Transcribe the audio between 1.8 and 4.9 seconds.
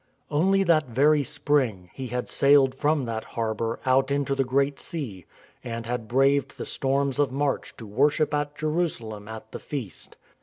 he had sailed from that harbour out into the Great